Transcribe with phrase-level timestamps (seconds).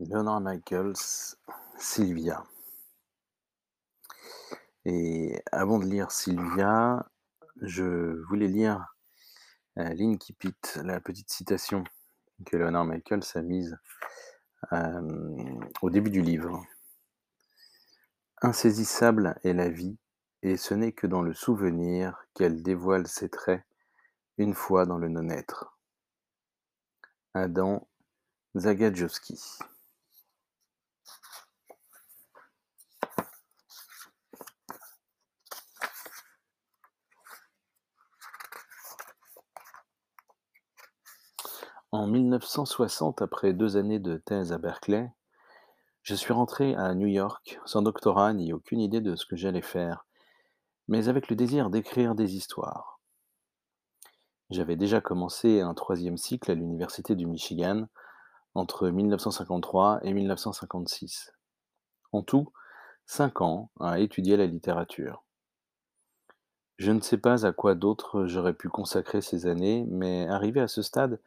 [0.00, 1.36] Leonard Michaels,
[1.76, 2.44] Sylvia.
[4.84, 7.04] Et avant de lire Sylvia,
[7.60, 8.94] je voulais lire
[9.76, 11.82] euh, l'Inkipit, la petite citation
[12.46, 13.76] que Leonard Michaels a mise
[15.82, 16.64] au début du livre.
[18.40, 19.98] Insaisissable est la vie,
[20.42, 23.62] et ce n'est que dans le souvenir qu'elle dévoile ses traits
[24.36, 25.76] une fois dans le non-être.
[27.34, 27.88] Adam
[28.54, 29.58] Zagajowski.
[41.90, 45.10] En 1960, après deux années de thèse à Berkeley,
[46.02, 49.62] je suis rentré à New York sans doctorat ni aucune idée de ce que j'allais
[49.62, 50.04] faire,
[50.86, 53.00] mais avec le désir d'écrire des histoires.
[54.50, 57.86] J'avais déjà commencé un troisième cycle à l'Université du Michigan
[58.54, 61.32] entre 1953 et 1956.
[62.12, 62.52] En tout,
[63.06, 65.24] cinq ans à étudier la littérature.
[66.76, 70.68] Je ne sais pas à quoi d'autre j'aurais pu consacrer ces années, mais arrivé à
[70.68, 71.18] ce stade,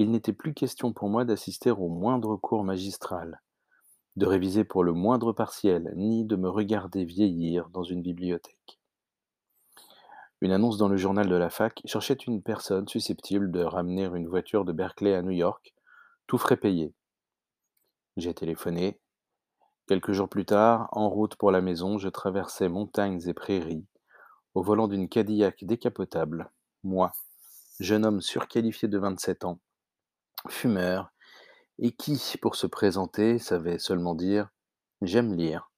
[0.00, 3.42] il n'était plus question pour moi d'assister au moindre cours magistral,
[4.16, 8.80] de réviser pour le moindre partiel, ni de me regarder vieillir dans une bibliothèque.
[10.40, 14.26] Une annonce dans le journal de la fac cherchait une personne susceptible de ramener une
[14.26, 15.74] voiture de Berkeley à New York,
[16.26, 16.94] tout frais payé.
[18.16, 18.98] J'ai téléphoné.
[19.86, 23.84] Quelques jours plus tard, en route pour la maison, je traversais montagnes et prairies,
[24.54, 26.50] au volant d'une Cadillac décapotable,
[26.84, 27.12] moi,
[27.80, 29.60] jeune homme surqualifié de 27 ans,
[30.48, 31.12] fumeur,
[31.78, 34.50] et qui, pour se présenter, savait seulement dire
[35.02, 35.70] J'aime lire.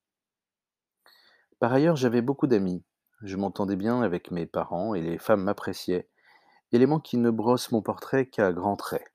[1.58, 2.84] Par ailleurs, j'avais beaucoup d'amis,
[3.22, 6.08] je m'entendais bien avec mes parents et les femmes m'appréciaient,
[6.72, 9.12] élément qui ne brosse mon portrait qu'à grands traits.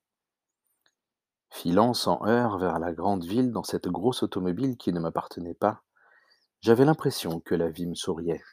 [1.49, 5.83] Filant sans heurts vers la grande ville dans cette grosse automobile qui ne m'appartenait pas,
[6.61, 8.43] j'avais l'impression que la vie me souriait.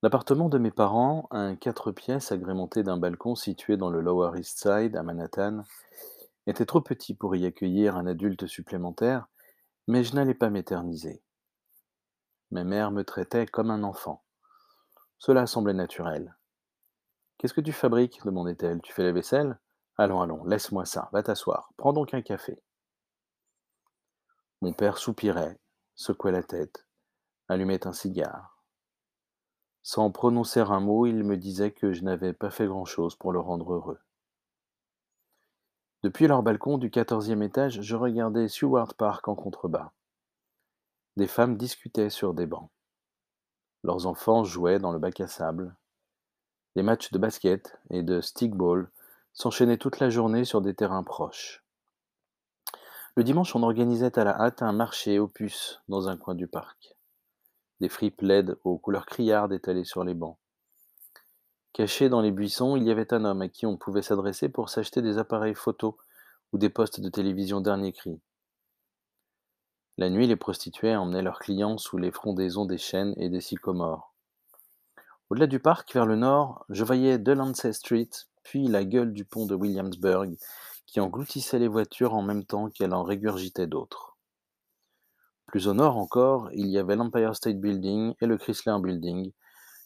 [0.00, 4.58] L'appartement de mes parents, un quatre pièces agrémenté d'un balcon situé dans le Lower East
[4.58, 5.64] Side à Manhattan,
[6.46, 9.26] était trop petit pour y accueillir un adulte supplémentaire,
[9.88, 11.20] mais je n'allais pas m'éterniser.
[12.52, 14.22] Ma mère me traitait comme un enfant.
[15.18, 16.36] Cela semblait naturel.
[17.36, 18.20] Qu'est-ce que tu fabriques?
[18.24, 18.80] demandait-elle.
[18.82, 19.58] Tu fais la vaisselle?
[19.96, 22.62] Allons, allons, laisse-moi ça, va t'asseoir, prends donc un café.
[24.60, 25.58] Mon père soupirait,
[25.96, 26.86] secouait la tête,
[27.48, 28.57] allumait un cigare.
[29.82, 33.40] Sans prononcer un mot, il me disait que je n'avais pas fait grand-chose pour le
[33.40, 33.98] rendre heureux.
[36.02, 39.92] Depuis leur balcon du quatorzième étage, je regardais Seward Park en contrebas.
[41.16, 42.70] Des femmes discutaient sur des bancs.
[43.82, 45.74] Leurs enfants jouaient dans le bac à sable.
[46.76, 48.90] Les matchs de basket et de stickball
[49.32, 51.64] s'enchaînaient toute la journée sur des terrains proches.
[53.16, 56.46] Le dimanche, on organisait à la hâte un marché aux puces dans un coin du
[56.46, 56.97] parc.
[57.80, 60.38] Des fripes LED aux couleurs criardes étalées sur les bancs.
[61.72, 64.68] Caché dans les buissons, il y avait un homme à qui on pouvait s'adresser pour
[64.68, 65.96] s'acheter des appareils photo
[66.52, 68.20] ou des postes de télévision dernier cri.
[69.96, 74.14] La nuit, les prostituées emmenaient leurs clients sous les frondaisons des chênes et des sycomores.
[75.30, 78.08] Au-delà du parc, vers le nord, je voyais Delancey Street,
[78.44, 80.36] puis la gueule du pont de Williamsburg,
[80.86, 84.07] qui engloutissait les voitures en même temps qu'elle en régurgitait d'autres.
[85.48, 89.32] Plus au nord encore, il y avait l'Empire State Building et le Chrysler Building,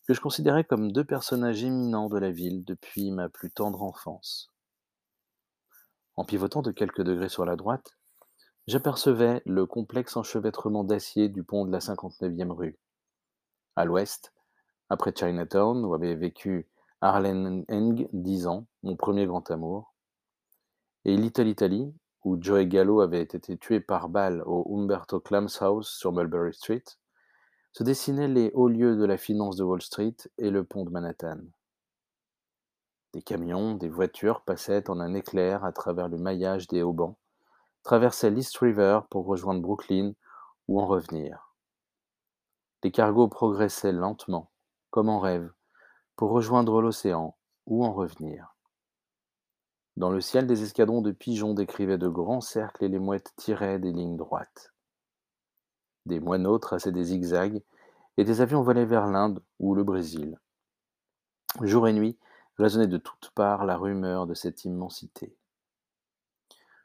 [0.06, 4.52] que je considérais comme deux personnages éminents de la ville depuis ma plus tendre enfance.
[6.16, 7.96] En pivotant de quelques degrés sur la droite,
[8.68, 12.78] J'apercevais le complexe enchevêtrement d'acier du pont de la 59e rue.
[13.74, 14.32] À l'ouest,
[14.88, 16.68] après Chinatown, où avait vécu
[17.00, 19.94] Arlen Eng, dix ans, mon premier grand amour,
[21.04, 21.92] et Little Italy,
[22.24, 26.84] où Joey Gallo avait été tué par balle au Umberto Clams House sur Mulberry Street,
[27.72, 30.90] se dessinaient les hauts lieux de la finance de Wall Street et le pont de
[30.90, 31.38] Manhattan.
[33.12, 37.18] Des camions, des voitures passaient en un éclair à travers le maillage des haubans,
[37.82, 40.12] traversaient l'East River pour rejoindre Brooklyn
[40.68, 41.54] ou en revenir.
[42.82, 44.50] Les cargos progressaient lentement,
[44.90, 45.52] comme en rêve,
[46.16, 47.36] pour rejoindre l'océan
[47.66, 48.51] ou en revenir.
[49.96, 53.78] Dans le ciel, des escadrons de pigeons décrivaient de grands cercles et les mouettes tiraient
[53.78, 54.72] des lignes droites.
[56.06, 57.62] Des moineaux traçaient des zigzags
[58.16, 60.38] et des avions volaient vers l'Inde ou le Brésil.
[61.60, 62.18] Jour et nuit
[62.56, 65.36] résonnait de toutes parts la rumeur de cette immensité.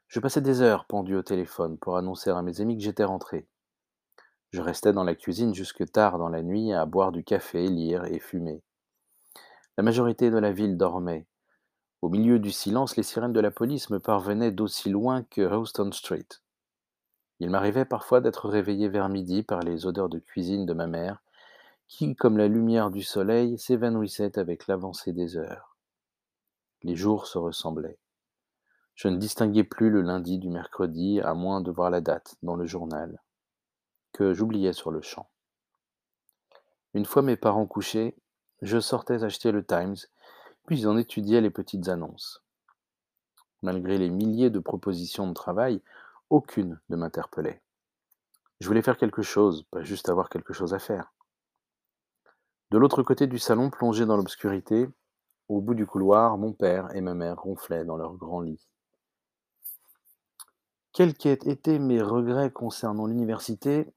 [0.08, 3.46] Je passais des heures pendu au téléphone pour annoncer à mes amis que j'étais rentré.
[4.50, 8.04] Je restais dans la cuisine jusque tard dans la nuit à boire du café, lire
[8.04, 8.62] et fumer.
[9.76, 11.26] La majorité de la ville dormait,
[12.00, 15.90] Au milieu du silence, les sirènes de la police me parvenaient d'aussi loin que Houston
[15.90, 16.28] Street.
[17.40, 21.22] Il m'arrivait parfois d'être réveillé vers midi par les odeurs de cuisine de ma mère,
[21.88, 25.76] qui, comme la lumière du soleil, s'évanouissait avec l'avancée des heures.
[26.82, 27.98] Les jours se ressemblaient.
[28.94, 32.54] Je ne distinguais plus le lundi du mercredi, à moins de voir la date dans
[32.54, 33.22] le journal,
[34.12, 35.28] que j'oubliais sur le champ.
[36.94, 38.16] Une fois mes parents couchés,
[38.62, 39.96] je sortais acheter le Times,
[40.68, 42.44] puis j'en étudiais les petites annonces.
[43.62, 45.80] Malgré les milliers de propositions de travail,
[46.28, 47.62] aucune ne m'interpellait.
[48.60, 51.14] Je voulais faire quelque chose, pas juste avoir quelque chose à faire.
[52.70, 54.90] De l'autre côté du salon, plongé dans l'obscurité,
[55.48, 58.68] au bout du couloir, mon père et ma mère ronflaient dans leur grand lit.
[60.92, 63.90] Quels qu'aient été mes regrets concernant l'université,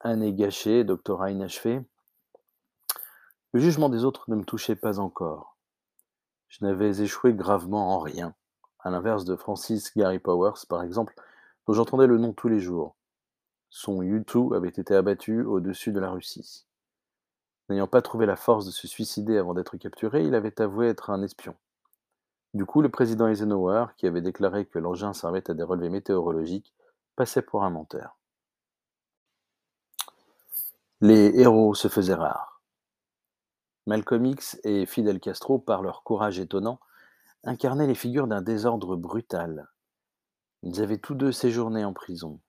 [0.00, 1.82] année gâchée, doctorat inachevé,
[3.52, 5.55] le jugement des autres ne me touchait pas encore.
[6.48, 8.34] Je n'avais échoué gravement en rien,
[8.80, 11.14] à l'inverse de Francis Gary Powers, par exemple,
[11.66, 12.96] dont j'entendais le nom tous les jours.
[13.68, 16.66] Son U2 avait été abattu au-dessus de la Russie.
[17.68, 21.10] N'ayant pas trouvé la force de se suicider avant d'être capturé, il avait avoué être
[21.10, 21.56] un espion.
[22.54, 26.72] Du coup, le président Eisenhower, qui avait déclaré que l'engin servait à des relevés météorologiques,
[27.16, 28.16] passait pour un menteur.
[31.00, 32.55] Les héros se faisaient rares.
[33.86, 36.80] Malcolm X et Fidel Castro, par leur courage étonnant,
[37.44, 39.68] incarnaient les figures d'un désordre brutal.
[40.64, 42.40] Ils avaient tous deux séjourné en prison.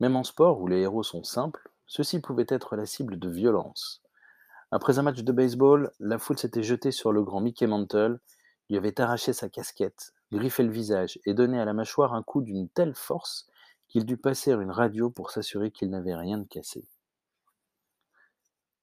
[0.00, 4.02] Même en sport, où les héros sont simples, ceux-ci pouvaient être la cible de violences.
[4.70, 8.18] Après un match de baseball, la foule s'était jetée sur le grand Mickey Mantle,
[8.70, 12.40] lui avait arraché sa casquette, griffé le visage et donné à la mâchoire un coup
[12.40, 13.46] d'une telle force
[13.88, 16.86] qu'il dut passer une radio pour s'assurer qu'il n'avait rien de cassé.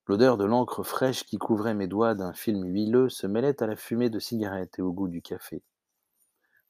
[0.10, 3.76] L'odeur de l'encre fraîche qui couvrait mes doigts d'un film huileux se mêlait à la
[3.76, 5.62] fumée de cigarette et au goût du café.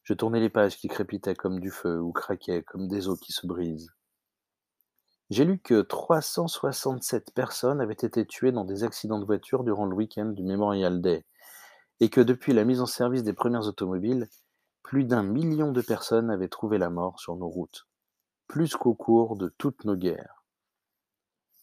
[0.03, 3.31] Je tournais les pages qui crépitaient comme du feu ou craquaient comme des os qui
[3.31, 3.93] se brisent.
[5.29, 9.95] J'ai lu que 367 personnes avaient été tuées dans des accidents de voiture durant le
[9.95, 11.25] week-end du Memorial Day
[12.01, 14.27] et que depuis la mise en service des premières automobiles,
[14.83, 17.87] plus d'un million de personnes avaient trouvé la mort sur nos routes,
[18.47, 20.43] plus qu'au cours de toutes nos guerres.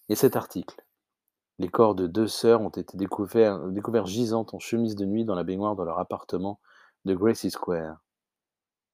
[0.08, 0.86] Et cet article,
[1.58, 5.44] les corps de deux sœurs ont été découverts, gisantes en chemise de nuit dans la
[5.44, 6.61] baignoire de leur appartement
[7.06, 7.99] de Gracie Square.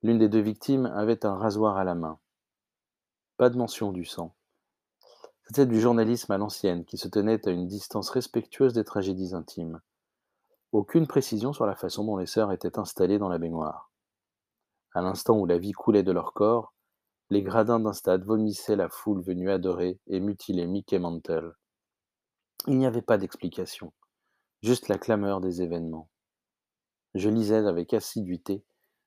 [0.02, 2.18] L'une des deux victimes avait un rasoir à la main.
[3.36, 4.34] Pas de mention du sang.
[5.44, 9.80] C'était du journalisme à l'ancienne qui se tenait à une distance respectueuse des tragédies intimes.
[10.70, 13.90] Aucune précision sur la façon dont les sœurs étaient installées dans la baignoire.
[14.94, 16.74] À l'instant où la vie coulait de leur corps,
[17.28, 21.56] les gradins d'un stade vomissaient la foule venue adorer et mutiler Mickey Mantle.
[22.68, 23.92] Il n'y avait pas d'explication,
[24.62, 26.08] juste la clameur des événements.
[27.14, 28.64] Je lisais avec assiduité,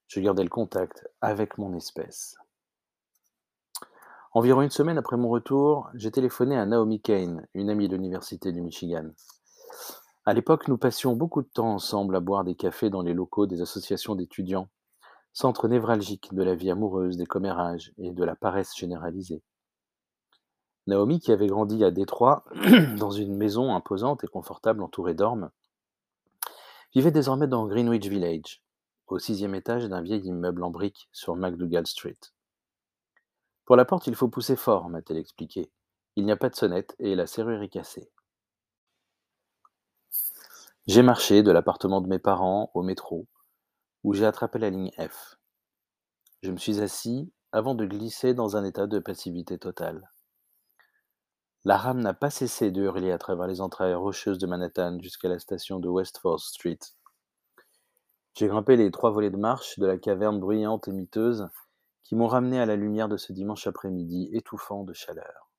[0.07, 2.35] je gardais le contact avec mon espèce.
[4.33, 8.51] Environ une semaine après mon retour, j'ai téléphoné à Naomi Kane, une amie de l'Université
[8.51, 9.09] du Michigan.
[10.25, 13.45] À l'époque, nous passions beaucoup de temps ensemble à boire des cafés dans les locaux
[13.45, 14.67] des associations d'étudiants,
[15.31, 19.41] centre névralgique de la vie amoureuse, des commérages et de la paresse généralisée.
[20.87, 22.45] Naomi, qui avait grandi à Détroit,
[22.97, 25.49] dans une maison imposante et confortable entourée d'ormes,
[26.93, 28.61] vivait désormais dans Greenwich Village,
[29.07, 32.17] au sixième étage d'un vieil immeuble en briques sur McDougall Street.
[33.65, 35.71] Pour la porte, il faut pousser fort, m'a-t-elle expliqué.
[36.15, 38.11] Il n'y a pas de sonnette et la serrure est cassée.
[40.87, 43.27] J'ai marché de l'appartement de mes parents au métro,
[44.03, 45.39] où j'ai attrapé la ligne F.
[46.43, 50.11] Je me suis assis avant de glisser dans un état de passivité totale.
[51.67, 55.29] La rame n'a pas cessé de hurler à travers les entrailles rocheuses de Manhattan jusqu'à
[55.29, 56.77] la station de West Fourth Street.
[58.35, 61.49] J'ai grimpé les trois volets de marche de la caverne bruyante et miteuse
[62.03, 65.49] qui m'ont ramené à la lumière de ce dimanche après-midi étouffant de chaleur.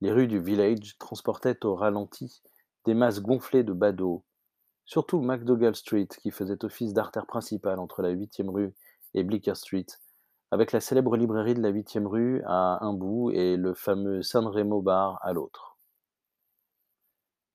[0.00, 2.42] Les rues du village transportaient au ralenti
[2.84, 4.24] des masses gonflées de badauds,
[4.84, 8.74] surtout McDougall Street qui faisait office d'artère principale entre la 8e rue
[9.14, 9.86] et Bleecker Street,
[10.50, 14.46] avec la célèbre librairie de la Huitième rue à un bout et le fameux San
[14.46, 15.76] Remo Bar à l'autre.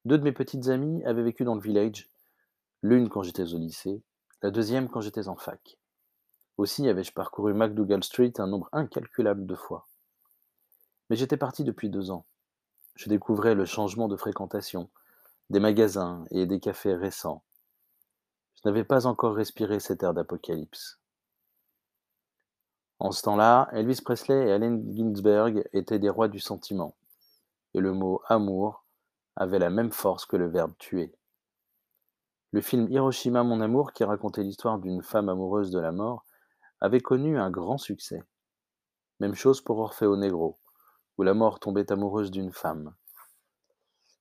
[0.06, 2.10] Deux de mes petites amies avaient vécu dans le village,
[2.82, 4.02] l'une quand j'étais au lycée,
[4.42, 5.78] la deuxième quand j'étais en fac.
[6.58, 9.88] Aussi avais-je parcouru McDougall Street un nombre incalculable de fois.
[11.10, 12.26] Mais j'étais parti depuis deux ans.
[12.96, 14.90] Je découvrais le changement de fréquentation,
[15.50, 17.44] des magasins et des cafés récents.
[18.56, 21.01] Je n'avais pas encore respiré cet air d'apocalypse.
[23.02, 26.96] En ce temps-là, Elvis Presley et Allen Ginsberg étaient des rois du sentiment,
[27.74, 28.86] et le mot amour
[29.36, 31.12] avait la même force que le verbe tuer.
[32.52, 36.26] Le film Hiroshima mon amour, qui racontait l'histoire d'une femme amoureuse de la mort,
[36.80, 38.22] avait connu un grand succès.
[39.20, 40.60] Même chose pour Orfeo Negro,
[41.18, 42.94] où la mort tombait amoureuse d'une femme.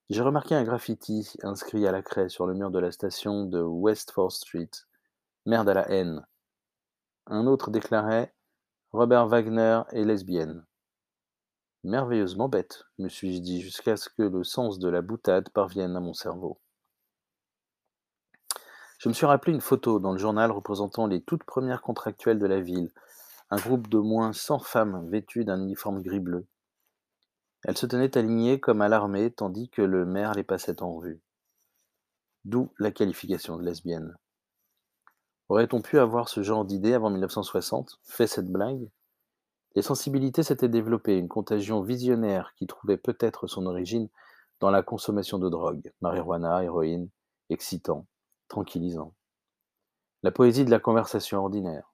[0.09, 3.61] J'ai remarqué un graffiti inscrit à la craie sur le mur de la station de
[3.61, 4.71] West 4th Street.
[5.45, 6.27] Merde à la haine.
[7.27, 8.33] Un autre déclarait
[8.93, 10.67] Robert Wagner est lesbienne.
[11.85, 16.01] Merveilleusement bête, me suis-je dit, jusqu'à ce que le sens de la boutade parvienne à
[16.01, 16.59] mon cerveau.
[18.99, 22.47] Je me suis rappelé une photo dans le journal représentant les toutes premières contractuelles de
[22.47, 22.91] la ville,
[23.51, 26.45] un groupe d'au moins cent femmes vêtues d'un uniforme gris-bleu.
[27.63, 31.23] Elles se tenaient alignées comme à l'armée tandis que le maire les passait en revue.
[32.45, 34.17] D'où la qualification de lesbienne.
[35.51, 38.89] Aurait-on pu avoir ce genre d'idée avant 1960 Fait cette blague
[39.75, 44.09] Les sensibilités s'étaient développées, une contagion visionnaire qui trouvait peut-être son origine
[44.61, 47.09] dans la consommation de drogue, marijuana, héroïne,
[47.49, 48.07] excitant,
[48.47, 49.13] tranquillisant.
[50.23, 51.93] La poésie de la conversation ordinaire.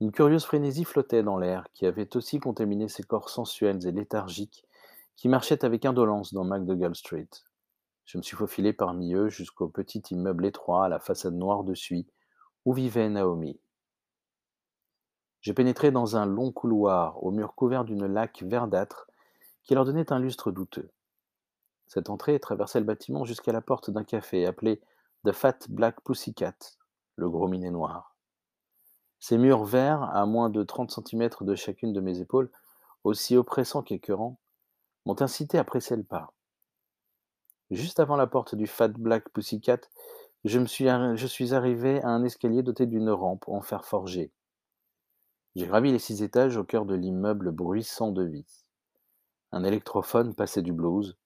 [0.00, 4.64] Une curieuse frénésie flottait dans l'air, qui avait aussi contaminé ces corps sensuels et léthargiques
[5.16, 7.28] qui marchaient avec indolence dans MacDougall Street.
[8.04, 11.74] Je me suis faufilé parmi eux jusqu'au petit immeuble étroit à la façade noire de
[11.74, 12.06] suie
[12.64, 13.58] où vivait Naomi.
[15.40, 19.08] J'ai pénétré dans un long couloir aux murs couverts d'une laque verdâtre
[19.62, 20.90] qui leur donnait un lustre douteux.
[21.86, 24.80] Cette entrée traversait le bâtiment jusqu'à la porte d'un café appelé
[25.24, 26.56] The Fat Black Pussycat,
[27.16, 28.14] le gros minet noir.
[29.20, 32.50] Ces murs verts, à moins de trente centimètres de chacune de mes épaules,
[33.04, 34.38] aussi oppressants qu'écœurants,
[35.06, 36.33] m'ont incité à presser le pas.
[37.74, 39.80] Juste avant la porte du Fat Black Pussycat,
[40.44, 44.30] je, suis, je suis arrivé à un escalier doté d'une rampe en fer forgé.
[45.56, 48.46] J'ai gravi les six étages au cœur de l'immeuble bruissant de vie.
[49.50, 51.16] Un électrophone passait du blues.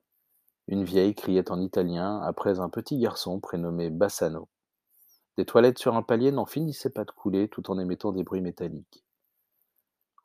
[0.69, 4.49] Une vieille criait en italien après un petit garçon prénommé Bassano.
[5.37, 8.41] Des toilettes sur un palier n'en finissaient pas de couler tout en émettant des bruits
[8.41, 9.05] métalliques.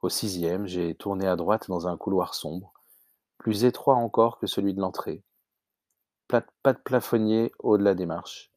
[0.01, 2.71] Au sixième, j'ai tourné à droite dans un couloir sombre,
[3.37, 5.21] plus étroit encore que celui de l'entrée
[6.41, 8.51] pas de plafonnier au-delà des marches.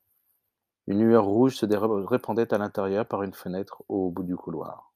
[0.87, 4.93] Une lueur rouge se répandait à l'intérieur par une fenêtre au bout du couloir.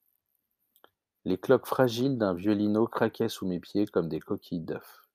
[1.24, 5.08] Les cloques fragiles d'un vieux lino craquaient sous mes pieds comme des coquilles d'œufs.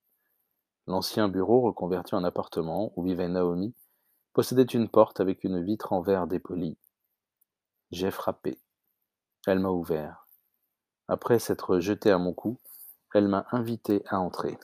[0.87, 3.73] L'ancien bureau, reconverti en appartement, où vivait Naomi,
[4.33, 6.77] possédait une porte avec une vitre en verre dépoli.
[7.91, 8.59] J'ai frappé.
[9.47, 10.27] Elle m'a ouvert.
[11.07, 12.59] Après s'être jetée à mon cou,
[13.13, 14.59] elle m'a invité à entrer.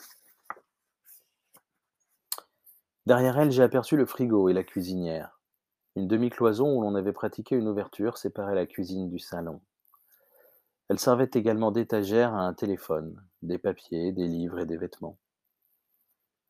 [3.08, 5.40] Derrière elle, j'ai aperçu le frigo et la cuisinière.
[5.96, 9.62] Une demi-cloison où l'on avait pratiqué une ouverture séparait la cuisine du salon.
[10.88, 15.18] Elle servait également d'étagère à un téléphone, des papiers, des livres et des vêtements.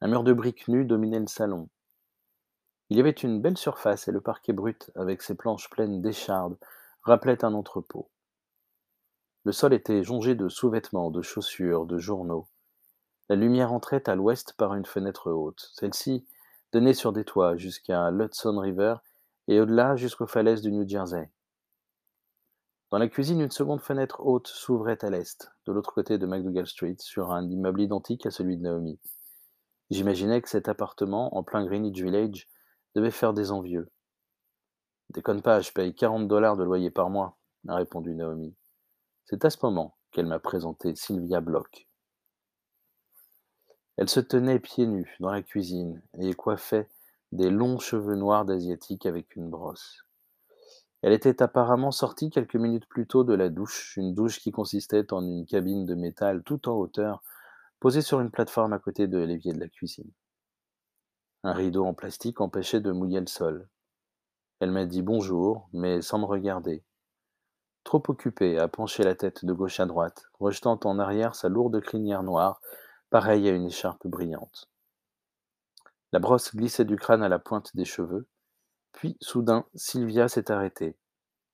[0.01, 1.70] Un mur de briques nues dominait le salon.
[2.89, 6.58] Il y avait une belle surface et le parquet brut, avec ses planches pleines d'échardes,
[7.03, 8.10] rappelait un entrepôt.
[9.46, 12.48] Le sol était jonché de sous-vêtements, de chaussures, de journaux.
[13.29, 15.70] La lumière entrait à l'ouest par une fenêtre haute.
[15.74, 16.25] Celle-ci
[16.72, 18.96] donnait sur des toits jusqu'à l'Hudson River
[19.48, 21.32] et au-delà jusqu'aux falaises du New Jersey.
[22.92, 26.68] Dans la cuisine, une seconde fenêtre haute s'ouvrait à l'est, de l'autre côté de McDougall
[26.68, 29.00] Street, sur un immeuble identique à celui de Naomi.
[29.90, 32.50] J'imaginais que cet appartement, en plein Greenwich Village,
[32.96, 33.90] devait faire des envieux.
[35.10, 37.38] Déconne pas, je paye 40 dollars de loyer par mois,
[37.68, 38.56] a répondu Naomi.
[39.25, 41.88] C'est à ce moment qu'elle m'a présenté Sylvia Bloch.
[44.01, 46.89] Elle se tenait pieds nus dans la cuisine et coiffait
[47.31, 50.08] des longs cheveux noirs d'asiatique avec une brosse.
[51.03, 55.13] Elle était apparemment sortie quelques minutes plus tôt de la douche, une douche qui consistait
[55.13, 57.22] en une cabine de métal tout en hauteur,
[57.79, 60.10] posée sur une plateforme à côté de l'évier de la cuisine.
[61.43, 63.70] Un rideau en plastique empêchait de mouiller le sol.
[64.62, 66.84] Elle m'a dit bonjour, mais sans me regarder.
[67.84, 71.79] Trop occupée à pencher la tête de gauche à droite, rejetant en arrière sa lourde
[71.81, 72.62] crinière noire
[73.12, 74.70] pareil à une écharpe brillante.
[76.13, 78.27] La brosse glissait du crâne à la pointe des cheveux,
[78.94, 80.98] puis soudain Sylvia s'est arrêtée,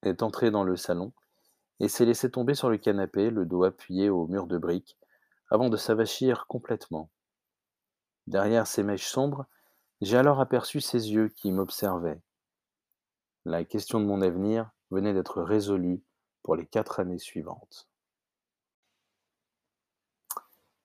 [0.04, 1.14] est entrée dans le salon
[1.80, 4.98] et s'est laissée tomber sur le canapé, le dos appuyé au mur de briques,
[5.50, 7.10] avant de s'avachir complètement.
[8.28, 9.48] Derrière ses mèches sombres,
[10.02, 12.22] j'ai alors aperçu ses yeux qui m'observaient.
[13.46, 16.04] La question de mon avenir venait d'être résolue
[16.44, 17.88] pour les quatre années suivantes.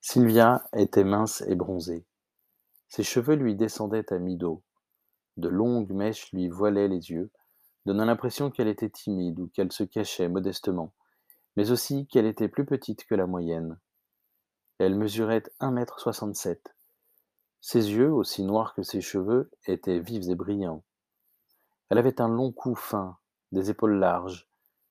[0.05, 2.05] Sylvia était mince et bronzée.
[2.89, 4.65] Ses cheveux lui descendaient à mi-dos.
[5.37, 7.31] De longues mèches lui voilaient les yeux,
[7.87, 10.93] donnant l'impression qu'elle était timide ou qu'elle se cachait modestement,
[11.55, 13.79] mais aussi qu'elle était plus petite que la moyenne.
[14.79, 16.75] Elle mesurait un mètre soixante-sept.
[17.61, 20.83] Ses yeux, aussi noirs que ses cheveux, étaient vifs et brillants.
[21.91, 23.19] Elle avait un long cou fin,
[23.53, 24.49] des épaules larges,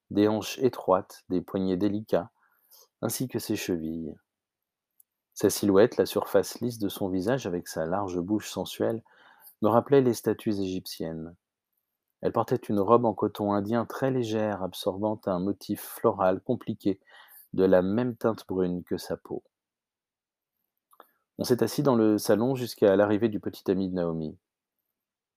[0.10, 2.32] des hanches étroites, des poignets délicats,
[3.02, 4.16] ainsi que ses chevilles.
[5.42, 9.02] Sa silhouette, la surface lisse de son visage avec sa large bouche sensuelle,
[9.64, 11.36] me rappelait les statues égyptiennes.
[12.22, 17.00] Elle portait une robe en coton indien très légère, absorbant un motif floral compliqué
[17.54, 19.42] de la même teinte brune que sa peau.
[21.40, 24.38] On s'est assis dans le salon jusqu'à l'arrivée du petit ami de Naomi.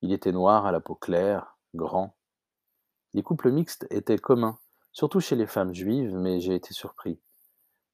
[0.02, 2.14] Il était noir, à la peau claire, grand.
[3.14, 4.58] Les couples mixtes étaient communs,
[4.92, 7.18] surtout chez les femmes juives, mais j'ai été surpris.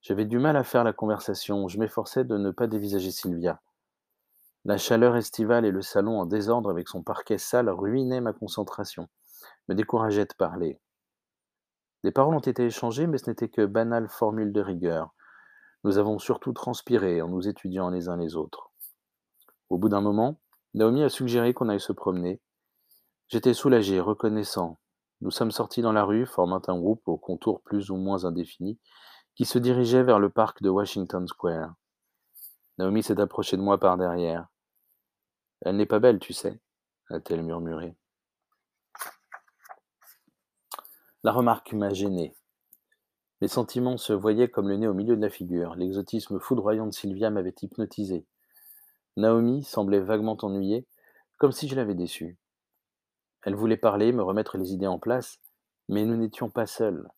[0.02, 3.60] J'avais du mal à faire la conversation, je m'efforçais de ne pas dévisager Sylvia.
[4.64, 9.08] La chaleur estivale et le salon en désordre avec son parquet sale ruinaient ma concentration,
[9.68, 10.80] me décourageaient de parler.
[12.02, 15.14] Des paroles ont été échangées, mais ce n'était que banales formules de rigueur.
[15.84, 18.70] Nous avons surtout transpiré en nous étudiant les uns les autres.
[19.68, 20.40] Au bout d'un moment,
[20.72, 22.40] Naomi a suggéré qu'on aille se promener.
[23.28, 24.78] J'étais soulagé, reconnaissant.
[25.20, 28.78] Nous sommes sortis dans la rue, formant un groupe au contour plus ou moins indéfini,
[29.34, 31.74] qui se dirigeait vers le parc de Washington Square.
[32.78, 34.48] Naomi s'est approchée de moi par derrière.
[35.62, 36.60] Elle n'est pas belle, tu sais,
[37.10, 37.94] a-t-elle murmuré.
[41.22, 42.34] La remarque m'a gêné.
[43.40, 45.74] Mes sentiments se voyaient comme le nez au milieu de la figure.
[45.74, 48.26] L'exotisme foudroyant de Sylvia m'avait hypnotisé.
[49.16, 50.86] Naomi semblait vaguement ennuyée,
[51.38, 52.38] comme si je l'avais déçue.
[53.42, 55.40] Elle voulait parler, me remettre les idées en place,
[55.88, 57.08] mais nous n'étions pas seuls.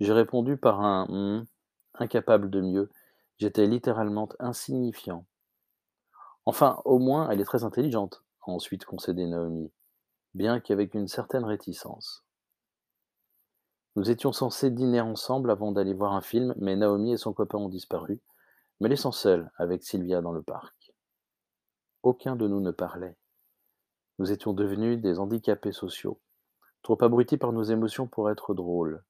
[0.00, 1.46] J'ai répondu par un hum,
[1.94, 2.90] incapable de mieux.
[3.38, 5.26] J'étais littéralement insignifiant.
[6.44, 9.70] Enfin, au moins, elle est très intelligente, a ensuite concédé Naomi,
[10.34, 12.24] bien qu'avec une certaine réticence.
[13.96, 17.58] Nous étions censés dîner ensemble avant d'aller voir un film, mais Naomi et son copain
[17.58, 18.20] ont disparu,
[18.80, 20.92] me laissant seul avec Sylvia dans le parc.
[22.04, 23.16] Aucun de nous ne parlait.
[24.20, 26.20] Nous étions devenus des handicapés sociaux,
[26.82, 29.02] trop abrutis par nos émotions pour être drôles.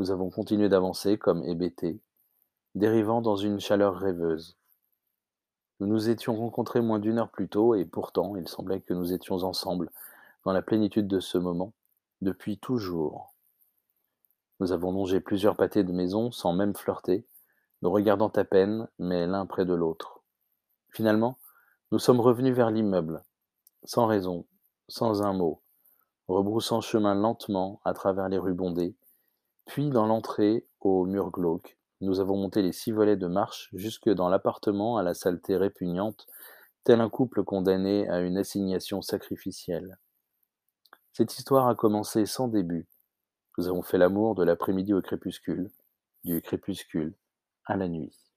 [0.00, 2.00] Nous avons continué d'avancer comme hébétés,
[2.74, 4.56] dérivant dans une chaleur rêveuse.
[5.78, 9.12] Nous nous étions rencontrés moins d'une heure plus tôt, et pourtant il semblait que nous
[9.12, 9.90] étions ensemble,
[10.46, 11.74] dans la plénitude de ce moment,
[12.22, 13.34] depuis toujours.
[14.58, 17.26] Nous avons longé plusieurs pâtés de maison sans même flirter,
[17.82, 20.22] nous regardant à peine, mais l'un près de l'autre.
[20.88, 21.36] Finalement,
[21.92, 23.22] nous sommes revenus vers l'immeuble,
[23.84, 24.46] sans raison,
[24.88, 25.60] sans un mot,
[26.26, 28.96] rebroussant chemin lentement à travers les rues bondées,
[29.70, 34.10] puis dans l'entrée, au mur glauque, nous avons monté les six volets de marche jusque
[34.10, 36.26] dans l'appartement à la saleté répugnante,
[36.82, 40.00] tel un couple condamné à une assignation sacrificielle.
[41.12, 42.88] Cette histoire a commencé sans début,
[43.58, 45.70] nous avons fait l'amour de l'après-midi au crépuscule,
[46.24, 47.14] du crépuscule
[47.64, 48.29] à la nuit.